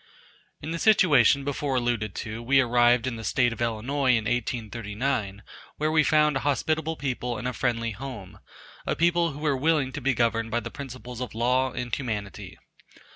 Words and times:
In 0.63 0.71
the 0.71 0.79
situation 0.79 1.43
before 1.43 1.75
alluded 1.75 2.15
to 2.15 2.41
we 2.41 2.59
arrived 2.59 3.05
in 3.05 3.17
the 3.17 3.23
state 3.23 3.53
of 3.53 3.61
Illinois 3.61 4.09
in 4.13 4.23
1839, 4.23 5.43
where 5.77 5.91
we 5.91 6.01
found 6.03 6.35
a 6.37 6.39
hospitable 6.39 6.95
people 6.95 7.37
and 7.37 7.47
a 7.47 7.53
friendly 7.53 7.91
home; 7.91 8.39
a 8.87 8.95
people 8.95 9.33
who 9.33 9.39
were 9.39 9.55
willing 9.55 9.91
to 9.91 10.01
be 10.01 10.15
governed 10.15 10.49
by 10.49 10.59
the 10.59 10.71
principles 10.71 11.21
of 11.21 11.35
law 11.35 11.71
and 11.71 11.93
humanity. 11.95 12.57